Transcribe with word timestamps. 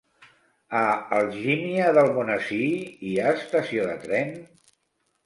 A 0.77 0.85
Algímia 1.17 1.91
d'Almonesir 1.97 2.69
hi 3.11 3.13
ha 3.27 3.35
estació 3.41 3.87
de 3.91 3.99
tren? 4.07 4.33